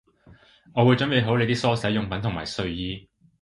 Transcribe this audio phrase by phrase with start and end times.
[0.73, 3.07] 我會準備好你啲梳洗用品同埋睡衣